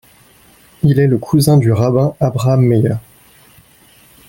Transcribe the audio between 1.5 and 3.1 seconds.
du rabbin Abraham Meyer.